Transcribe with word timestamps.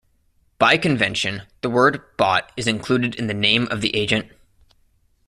By 0.57 0.77
convention 0.77 1.43
the 1.61 1.69
word 1.69 2.01
"bot" 2.17 2.51
is 2.57 2.65
included 2.65 3.13
in 3.13 3.27
the 3.27 3.35
name 3.35 3.67
of 3.69 3.81
the 3.81 3.95
agent. 3.95 4.31